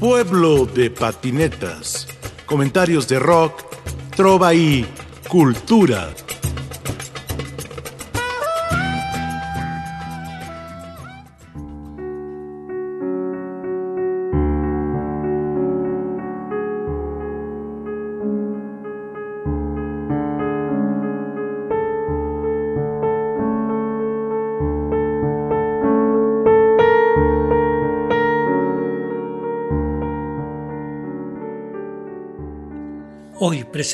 [0.00, 2.06] Pueblo de patinetas.
[2.44, 3.62] Comentarios de rock,
[4.14, 4.86] trova y
[5.26, 6.10] cultura.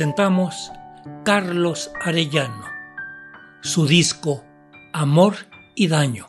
[0.02, 0.72] Presentamos
[1.22, 2.64] Carlos Arellano,
[3.60, 4.42] su disco
[4.92, 5.34] Amor
[5.76, 6.26] y Daño.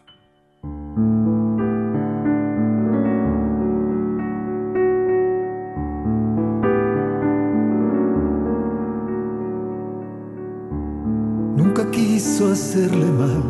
[11.58, 13.44] Nunca quiso hacerle mal,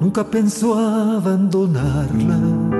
[0.00, 2.79] nunca pensó abandonarla.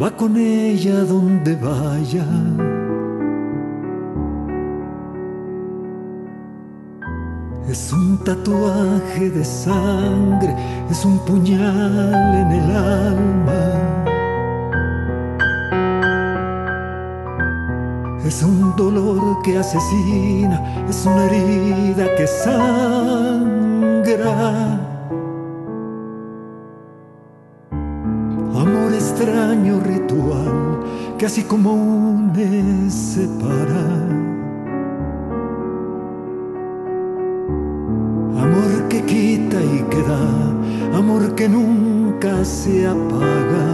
[0.00, 2.24] Va con ella donde vaya.
[7.68, 10.54] Es un tatuaje de sangre,
[10.90, 13.94] es un puñal en el alma.
[18.24, 23.34] Es un dolor que asesina, es una herida que sangra.
[31.24, 33.86] Que así como une separa.
[38.44, 43.68] Amor que quita y que da, amor que nunca se apaga.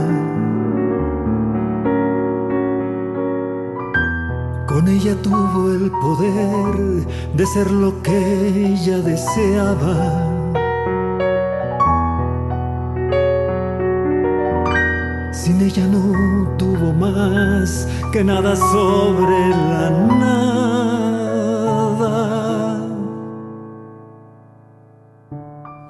[4.69, 7.05] Con ella tuvo el poder
[7.35, 8.17] de ser lo que
[8.71, 10.30] ella deseaba.
[15.51, 19.91] Sin ella no tuvo más que nada sobre la
[20.21, 21.27] nada.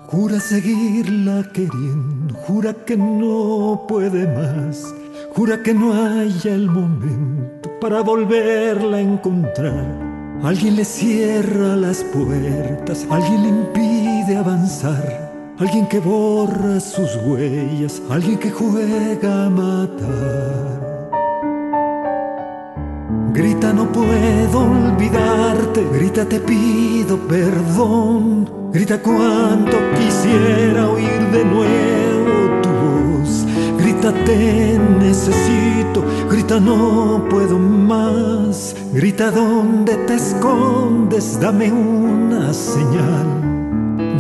[0.07, 4.95] Jura seguirla queriendo, jura que no puede más,
[5.37, 9.85] jura que no haya el momento para volverla a encontrar.
[10.43, 15.30] Alguien le cierra las puertas, alguien le impide avanzar.
[15.61, 21.11] Alguien que borra sus huellas, alguien que juega a matar.
[23.35, 32.71] Grita no puedo olvidarte, grita te pido perdón, grita cuánto quisiera oír de nuevo tu
[32.71, 33.47] voz,
[33.77, 43.50] grita te necesito, grita no puedo más, grita dónde te escondes, dame una señal.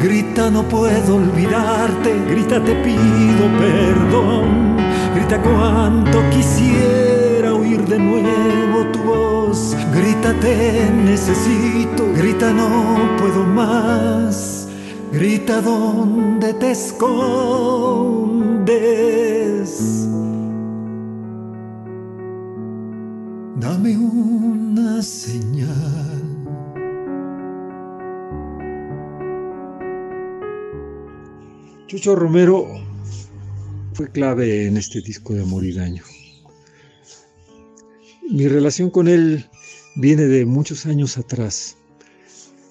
[0.03, 4.79] Grita no puedo olvidarte, grita te pido perdón,
[5.15, 14.69] grita cuánto quisiera oír de nuevo tu voz, grita te necesito, grita no puedo más,
[15.13, 17.69] grita dónde te escondes.
[23.57, 25.50] Dame una señal.
[31.91, 32.69] Chucho Romero
[33.95, 36.05] fue clave en este disco de Amor y Daño.
[38.31, 39.47] Mi relación con él
[39.97, 41.79] viene de muchos años atrás.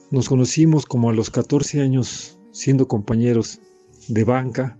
[0.10, 3.60] Nos conocimos como a los 14 años siendo compañeros
[4.08, 4.80] de banca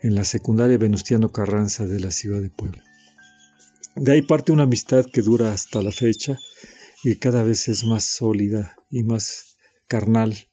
[0.00, 2.84] en la secundaria Venustiano Carranza de la ciudad de Puebla.
[3.96, 6.38] De ahí parte una amistad que dura hasta la fecha
[7.02, 9.56] y cada vez es más sólida y más
[9.88, 10.51] carnal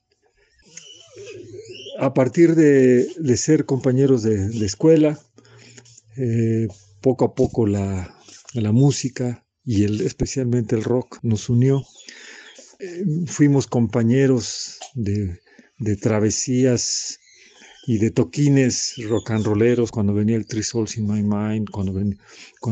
[1.99, 5.19] a partir de, ser compañeros de, escuela,
[6.15, 6.67] eh,
[7.01, 8.15] poco a poco la,
[8.71, 11.83] música y especialmente el rock nos unió.
[12.79, 15.39] Eh, fuimos compañeros de,
[16.01, 17.19] travesías
[17.85, 21.93] y de toquines rock and rolleros cuando venía el Three Souls in My Mind, cuando,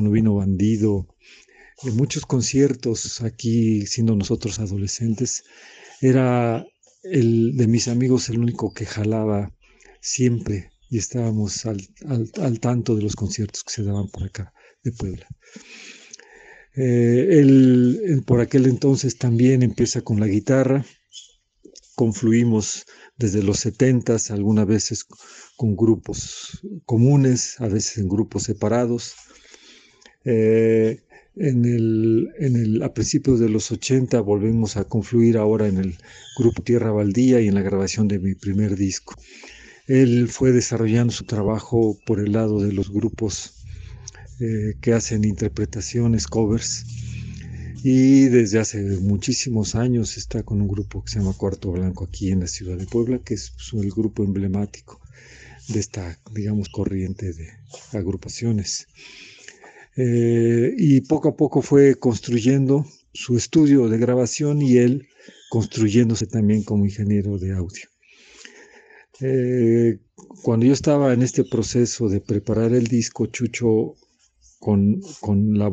[0.09, 1.05] vino Bandido,
[1.83, 5.43] en muchos conciertos aquí siendo nosotros adolescentes.
[5.99, 6.65] Era
[7.11, 9.53] el de mis amigos el único que jalaba
[10.01, 14.53] siempre y estábamos al, al, al tanto de los conciertos que se daban por acá
[14.83, 15.27] de Puebla.
[16.75, 20.85] Eh, él, por aquel entonces también empieza con la guitarra,
[21.95, 22.85] confluimos
[23.17, 25.03] desde los setentas, algunas veces
[25.55, 29.15] con grupos comunes, a veces en grupos separados.
[30.23, 31.01] Eh,
[31.39, 35.97] en el, en el, a principios de los 80 volvemos a confluir ahora en el
[36.37, 39.15] grupo Tierra Baldía y en la grabación de mi primer disco.
[39.87, 43.53] Él fue desarrollando su trabajo por el lado de los grupos
[44.39, 46.85] eh, que hacen interpretaciones, covers,
[47.83, 52.31] y desde hace muchísimos años está con un grupo que se llama Cuarto Blanco aquí
[52.31, 54.99] en la ciudad de Puebla, que es el grupo emblemático
[55.69, 57.49] de esta, digamos, corriente de
[57.93, 58.87] agrupaciones.
[59.97, 65.07] Eh, y poco a poco fue construyendo su estudio de grabación y él
[65.49, 67.87] construyéndose también como ingeniero de audio.
[69.21, 69.97] Eh,
[70.43, 73.95] cuando yo estaba en este proceso de preparar el disco, Chucho,
[74.59, 75.71] con, con, la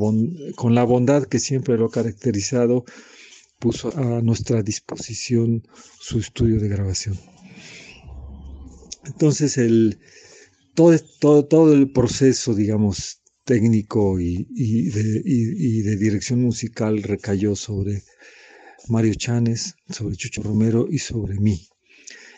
[0.57, 2.85] con la bondad que siempre lo ha caracterizado,
[3.59, 5.67] puso a nuestra disposición
[6.01, 7.19] su estudio de grabación.
[9.05, 9.99] Entonces, el,
[10.75, 14.45] todo, todo, todo el proceso, digamos, técnico y,
[14.91, 18.03] de, dirección musical recayó sobre
[18.89, 21.69] Mario Chanes, sobre Chucho Romero y sobre mí.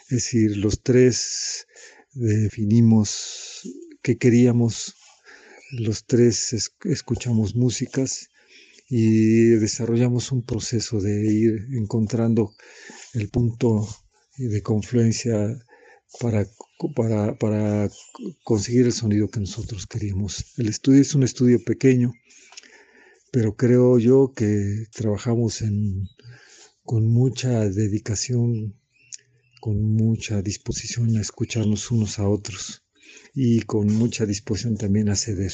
[0.08, 1.66] Es decir, los tres
[2.12, 3.68] definimos
[4.02, 4.94] qué queríamos,
[5.72, 8.28] los tres escuchamos músicas
[8.88, 12.52] y desarrollamos un proceso de ir encontrando
[13.14, 13.88] el punto
[14.36, 15.58] de confluencia
[16.20, 16.46] para,
[16.94, 17.90] para, para,
[18.44, 20.44] conseguir el sonido que nosotros queríamos.
[20.56, 22.12] El estudio es un estudio pequeño,
[23.30, 26.08] pero creo yo que trabajamos en,
[26.84, 28.74] con mucha dedicación,
[29.60, 32.84] con mucha disposición a escucharnos unos a otros
[33.34, 35.52] y con mucha disposición también a ceder.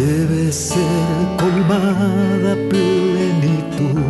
[0.00, 0.78] Debe ser
[1.38, 4.00] colmada plenitud.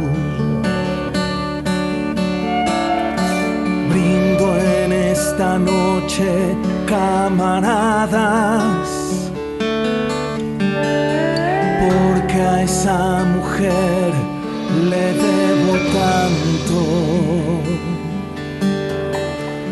[5.13, 6.57] esta noche,
[6.87, 8.89] camaradas,
[11.83, 14.13] porque a esa mujer
[14.91, 16.81] le debo tanto.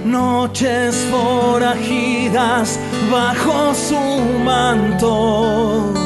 [0.05, 2.69] Noches forajidas
[3.13, 4.01] bajo su
[4.45, 5.98] manto,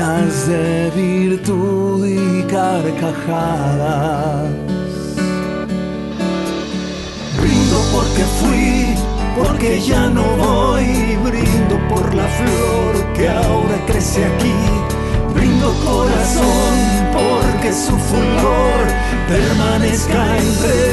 [0.00, 4.48] de virtud y carcajadas.
[7.92, 8.94] Porque fui,
[9.36, 14.54] porque ya no voy, brindo por la flor que ahora crece aquí,
[15.34, 18.86] brindo corazón porque su fulgor
[19.28, 20.89] permanezca entre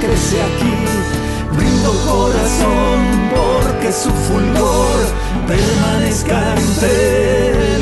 [0.00, 0.74] crece aquí,
[1.56, 2.98] brindo corazón
[3.34, 4.98] porque su fulgor
[5.46, 7.78] permanezca entre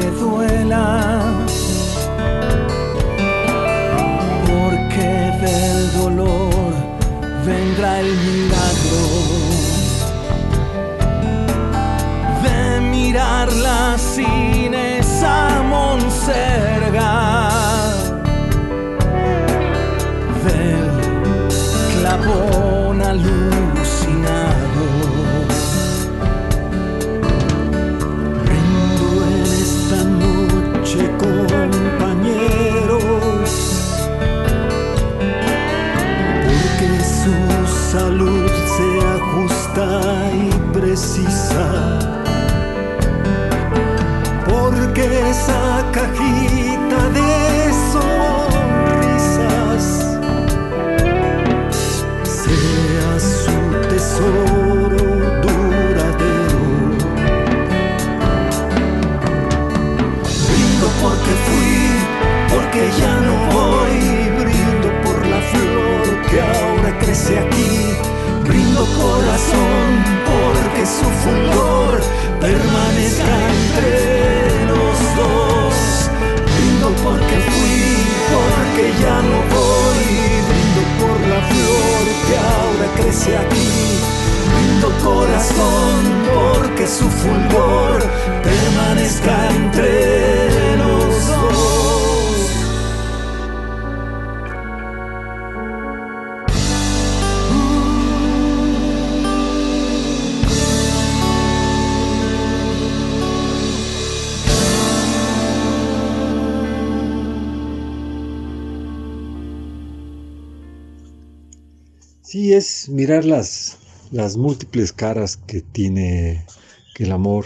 [0.00, 0.59] los salud
[41.00, 41.39] see
[112.30, 113.76] Sí, es mirar las,
[114.12, 116.46] las múltiples caras que tiene
[117.00, 117.44] el amor,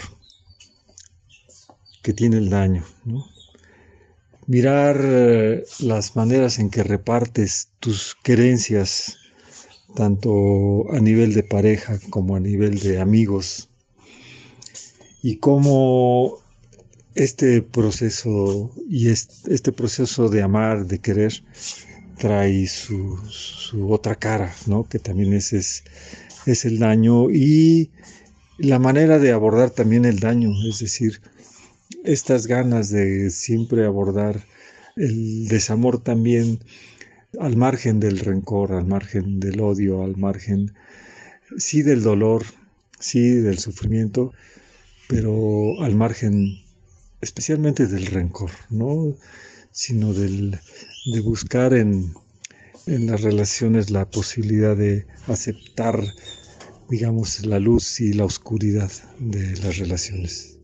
[2.03, 2.85] que tiene el daño.
[4.45, 9.17] Mirar eh, las maneras en que repartes tus querencias,
[9.95, 13.67] tanto a nivel de pareja como a nivel de amigos,
[15.23, 16.43] y cómo
[17.15, 21.43] este proceso y este proceso de amar, de querer,
[22.17, 23.19] trae su,
[23.89, 24.87] otra cara, ¿no?
[24.87, 25.83] Que también es, es,
[26.45, 27.91] es, el daño y
[28.57, 31.21] la manera de abordar también el daño, es decir,
[32.03, 34.45] estas ganas de siempre abordar
[34.95, 36.59] el desamor también
[37.39, 40.73] al margen del rencor, al margen del odio, al margen,
[41.57, 42.45] sí del dolor,
[42.99, 44.31] sí del sufrimiento,
[45.07, 46.63] pero al margen
[47.21, 49.15] especialmente del rencor, ¿no?
[49.71, 50.57] sino del,
[51.05, 52.13] de buscar en,
[52.87, 56.03] en, las relaciones la posibilidad de aceptar,
[56.89, 60.54] digamos, la luz y la oscuridad de las relaciones.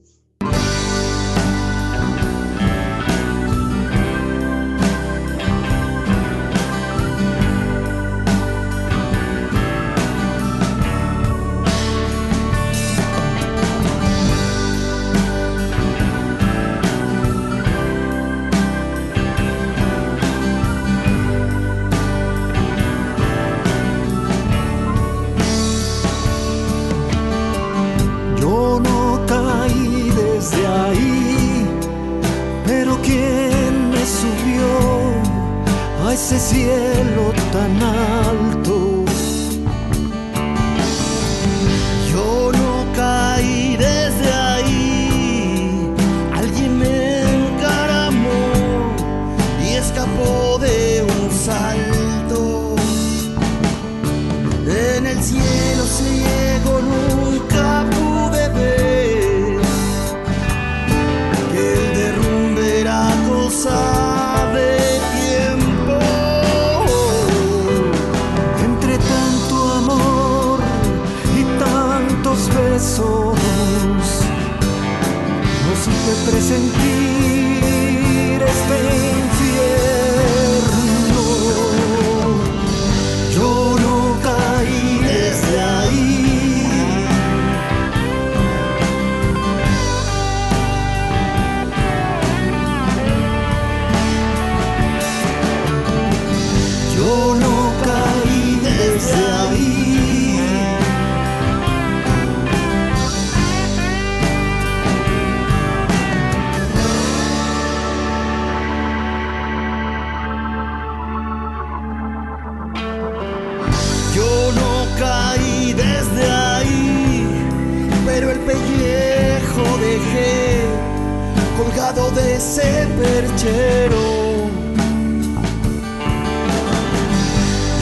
[122.41, 124.03] Ese perchero.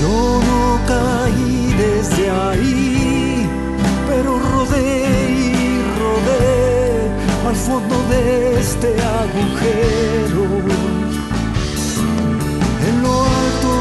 [0.02, 0.18] Yo
[0.50, 3.50] no caí desde ahí,
[4.10, 4.98] pero rodé
[5.40, 6.48] y rodé
[7.48, 8.90] al fondo de este
[9.22, 10.46] agujero.
[12.88, 13.72] En lo alto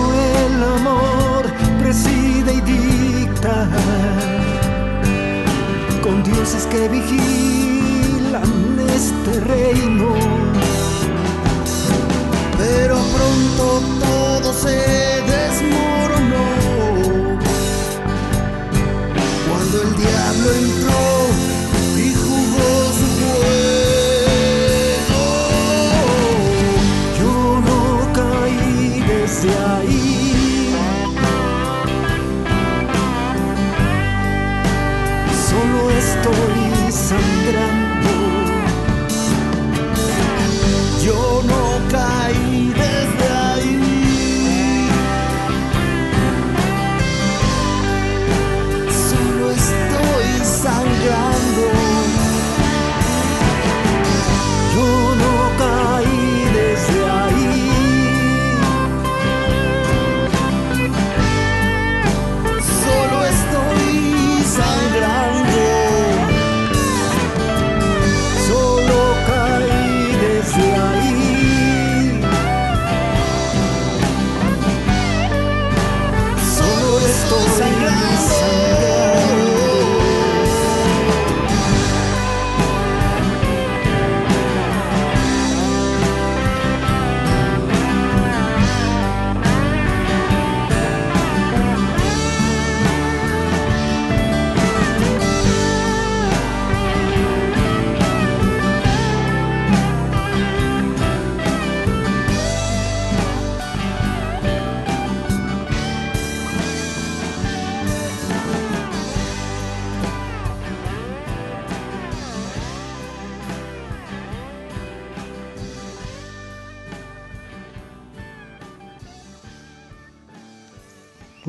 [0.44, 1.42] el amor
[1.82, 3.66] preside y dicta,
[6.04, 7.57] con dioses que vigilan
[8.98, 10.12] este reino.
[12.58, 14.76] Pero pronto todo se
[15.22, 16.07] desmoronó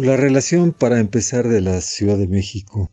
[0.10, 2.90] La relación, para empezar, de la Ciudad de México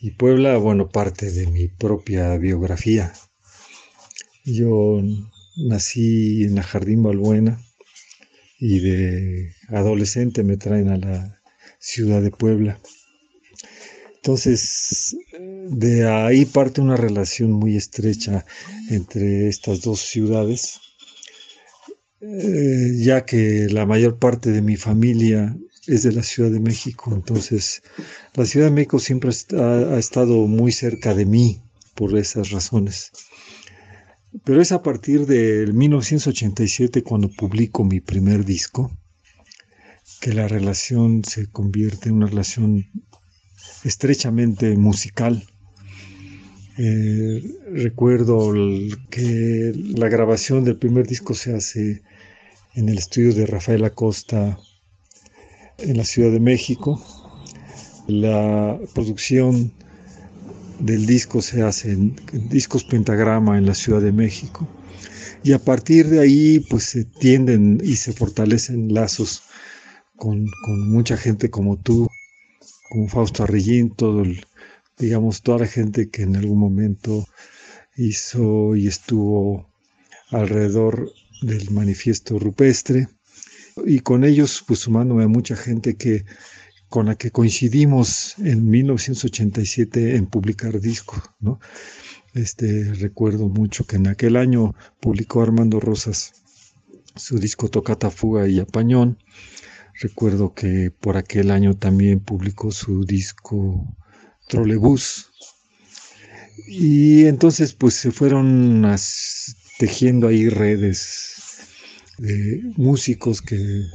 [0.00, 3.12] y Puebla, bueno, parte de mi propia biografía.
[4.44, 5.02] Yo
[5.56, 7.60] nací en la Jardín Balbuena
[8.60, 11.42] y de adolescente me traen a la
[11.80, 12.80] ciudad de Puebla.
[14.14, 15.16] Entonces,
[15.68, 18.46] de ahí parte una relación muy estrecha
[18.88, 20.78] entre estas dos ciudades,
[22.20, 25.56] eh, ya que la mayor parte de mi familia
[25.90, 27.82] es de la Ciudad de México, entonces
[28.34, 31.60] la Ciudad de México siempre ha, estado muy cerca de mí
[31.94, 33.10] por esas razones.
[34.44, 38.92] Pero es a partir del 1987 cuando publico mi primer disco
[40.20, 42.86] que la relación se convierte en una relación
[43.82, 45.44] estrechamente musical.
[46.78, 48.52] Eh, recuerdo
[49.10, 52.02] que la grabación del primer disco se hace
[52.74, 54.56] en el estudio de Rafael Acosta
[55.82, 57.02] en la Ciudad de México.
[58.06, 59.72] La producción
[60.78, 62.16] del disco se hace en,
[62.48, 64.66] discos pentagrama en la Ciudad de México.
[65.42, 69.42] Y a partir de ahí, pues se tienden y se fortalecen lazos
[70.16, 72.08] con, mucha gente como tú,
[72.90, 74.24] como Fausto Arrellín, todo
[74.98, 77.26] digamos, toda la gente que en algún momento
[77.96, 79.70] hizo y estuvo
[80.30, 83.08] alrededor del manifiesto rupestre
[83.86, 86.24] y con ellos pues sumándome a mucha gente que
[86.88, 91.60] con la que coincidimos en 1987 en publicar discos, ¿no?
[92.34, 96.32] Este, recuerdo mucho que en aquel año publicó Armando Rosas
[97.16, 99.18] su disco Tocata Fuga y Apañón.
[100.00, 103.96] Recuerdo que por aquel año también publicó su disco
[104.48, 105.30] Trolebús.
[106.66, 108.84] Y entonces pues se fueron
[109.78, 111.39] tejiendo ahí redes
[112.20, 113.86] de músicos que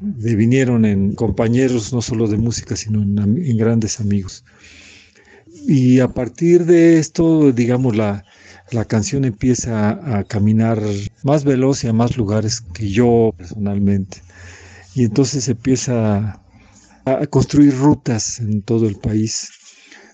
[0.00, 4.44] devinieron en compañeros no solo de música, sino en, grandes amigos.
[5.66, 8.24] Y a partir de esto, digamos, la,
[8.70, 10.82] la canción empieza a, caminar
[11.22, 14.18] más veloz y a más lugares que yo personalmente.
[14.94, 16.40] Y entonces empieza
[17.06, 19.48] a construir rutas en todo el país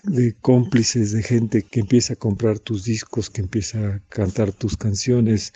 [0.03, 4.77] de cómplices, de gente que empieza a comprar tus discos, que empieza a cantar tus
[4.77, 5.53] canciones,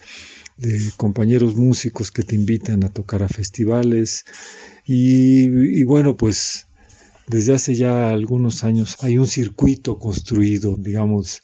[0.58, 4.26] de compañeros músicos que te invitan a tocar a festivales.
[4.86, 6.68] Y, bueno, pues
[7.28, 11.42] desde hace ya algunos años hay un circuito construido, digamos,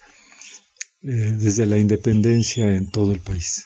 [1.03, 3.65] eh, desde la independencia en todo el país.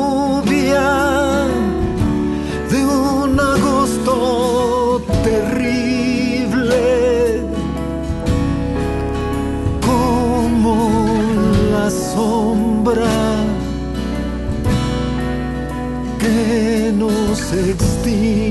[18.11, 18.50] las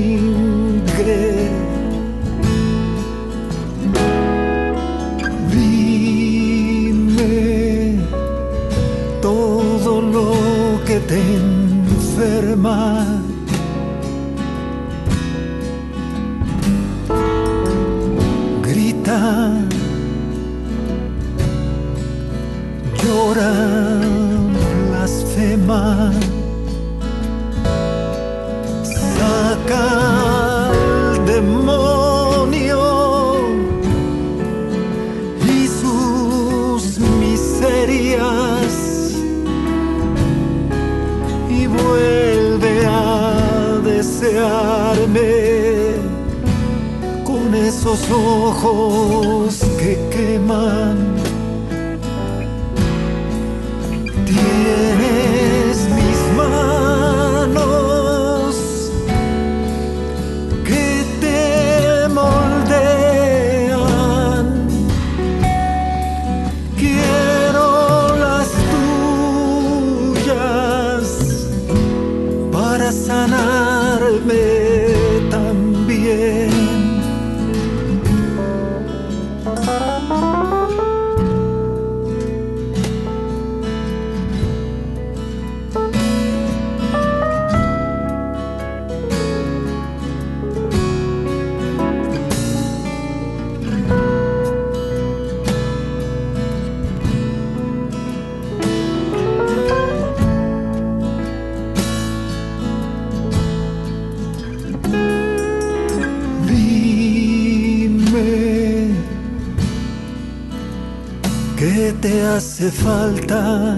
[112.61, 113.77] hace falta?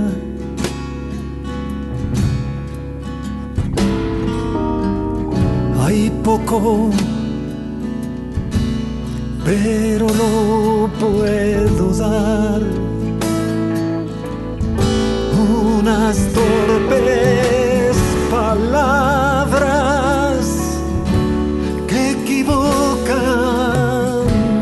[5.85, 6.89] Hay poco,
[9.45, 12.61] pero no puedo dar
[15.79, 17.95] unas torpes
[18.31, 20.45] palabras
[21.87, 23.13] que equivocan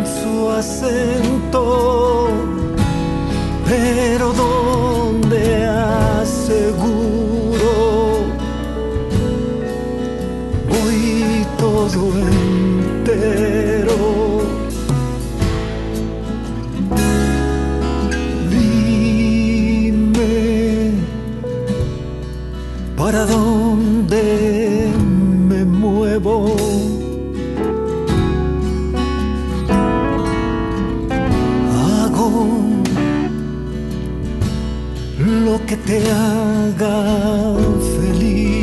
[0.06, 1.21] su acento,
[35.92, 36.98] te haga
[37.92, 38.61] feliz.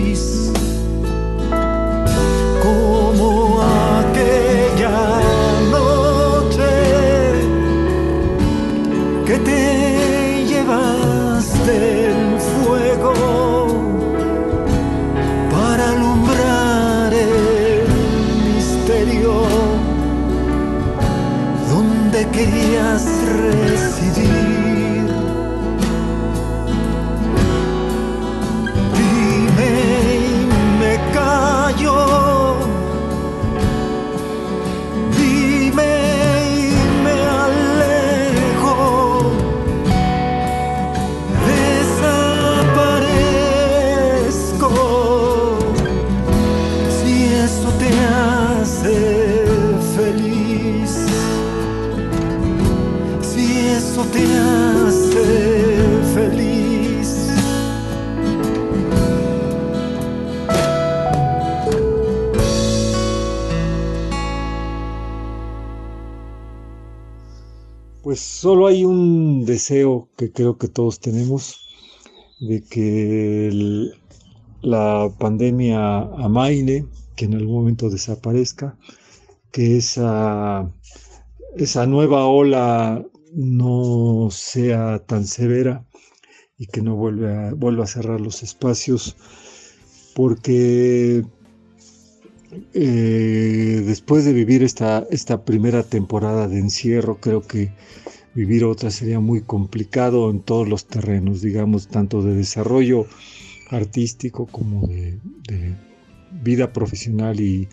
[53.90, 55.24] Eso te hace
[56.14, 57.30] feliz.
[68.02, 71.56] Pues solo hay un deseo que creo que todos tenemos
[72.40, 73.90] de que
[74.60, 78.76] la pandemia amaine, que en algún momento desaparezca,
[79.50, 80.70] que esa,
[81.56, 83.04] esa nueva ola
[83.38, 85.86] no sea tan severa
[86.58, 89.16] y que no vuelva vuelva a cerrar los espacios,
[90.16, 91.24] porque
[92.74, 97.72] eh, después de vivir esta, esta primera temporada de encierro, creo que
[98.34, 103.06] vivir otra sería muy complicado en todos los terrenos, digamos, tanto de desarrollo
[103.70, 105.76] artístico como de
[106.42, 107.68] vida profesional y,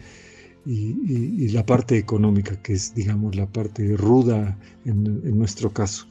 [0.66, 5.72] y- y- y la parte económica, que es, digamos, la parte ruda en, en nuestro
[5.74, 6.08] caso.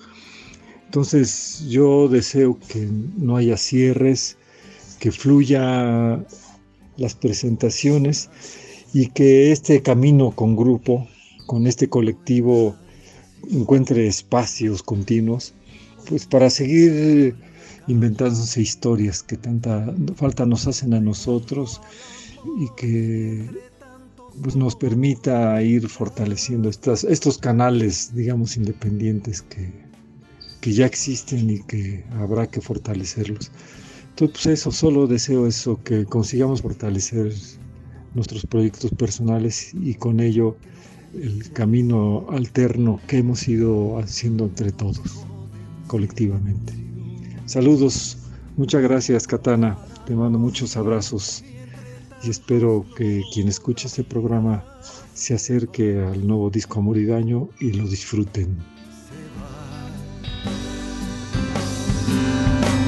[0.87, 2.89] Entonces, yo deseo que
[3.19, 4.37] no haya cierres,
[5.01, 6.25] que fluya
[6.97, 8.31] las presentaciones
[8.93, 11.09] y que este camino con grupo,
[11.47, 12.77] con este colectivo,
[13.51, 15.53] encuentre espacios continuos,
[16.09, 17.35] pues para seguir
[17.89, 21.81] inventándose historias que tanta falta nos hacen a nosotros
[22.61, 23.49] y que
[24.43, 29.71] pues, nos permita ir fortaleciendo estas, estos canales, digamos, independientes que,
[30.61, 33.51] que ya existen y que habrá que fortalecerlos.
[34.11, 37.33] Entonces, pues eso, solo deseo eso, que consigamos fortalecer
[38.15, 40.57] nuestros proyectos personales y con ello
[41.21, 45.27] el camino alterno que hemos ido haciendo entre todos,
[45.87, 46.73] colectivamente.
[47.47, 48.19] Saludos,
[48.57, 51.45] muchas gracias Katana, te mando muchos abrazos
[52.27, 54.65] y espero que quien escuche este programa
[55.15, 58.57] se acerque al nuevo disco Amor y Daño y lo disfruten.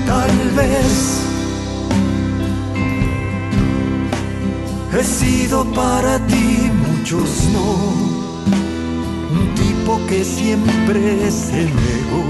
[0.06, 1.20] Tal vez
[4.98, 7.74] he sido para ti muchos no,
[9.38, 12.24] un tipo que siempre se negó,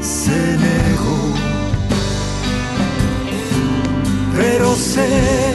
[0.00, 1.23] se negó,
[4.36, 5.54] pero sé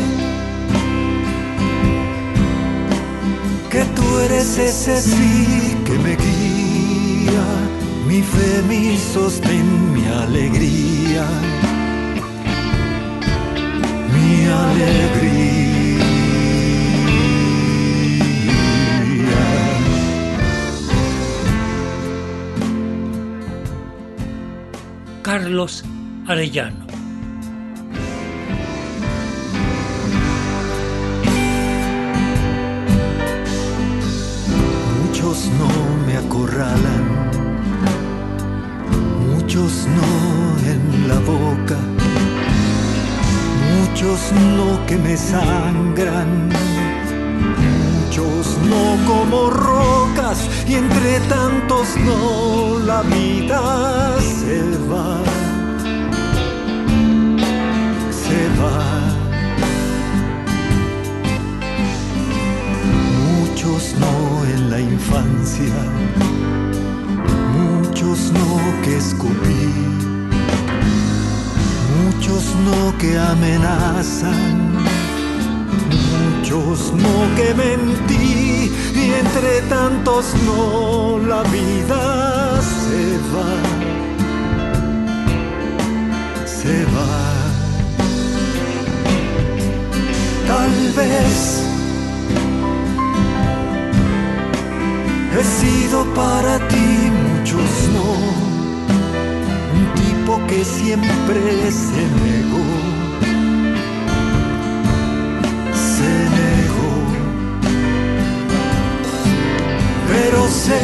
[3.69, 7.45] que tú eres ese sí que me guía,
[8.07, 11.25] mi fe, mi sostén, mi alegría,
[14.13, 15.59] mi alegría.
[25.21, 25.83] Carlos
[26.27, 26.98] Arellano.
[35.57, 35.69] No
[36.05, 37.05] me acorralan,
[39.27, 41.77] muchos no en la boca,
[43.73, 44.19] muchos
[44.55, 46.49] no que me sangran,
[47.65, 55.17] muchos no como rocas y entre tantos no la vida se va,
[63.99, 65.73] no en la infancia,
[67.57, 69.67] muchos no que escupí,
[72.03, 74.73] muchos no que amenazan,
[76.13, 82.38] muchos no que mentí y entre tantos no la vida
[100.77, 102.65] siempre se negó,
[105.73, 106.93] se negó.
[110.11, 110.81] Pero sé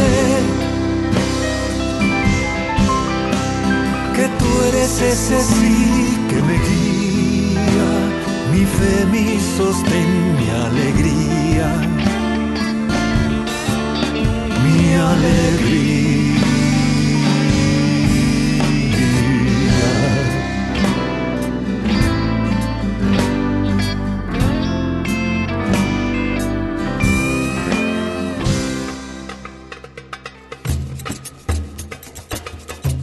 [4.15, 5.39] que tú eres ese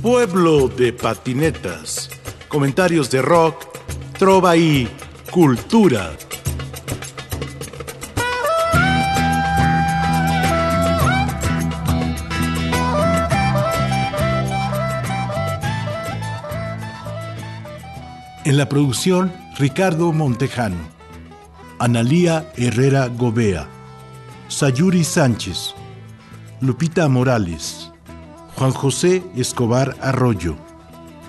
[0.03, 2.11] Pueblo de patinetas.
[2.49, 3.65] Comentarios de rock,
[4.19, 4.89] trova y
[5.31, 6.11] cultura.
[18.45, 20.83] En la producción, Ricardo Montejano,
[21.79, 23.69] Analía Herrera Gobea,
[24.49, 25.77] Sayuri Sánchez,
[26.61, 27.92] Lupita Morales,
[28.57, 30.57] Juan José Escobar Arroyo.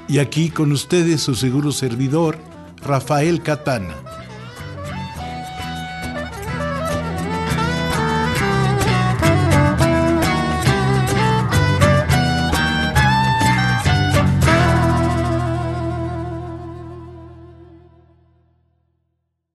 [0.08, 2.38] Y aquí con ustedes su seguro servidor,
[2.82, 3.96] Rafael Catana.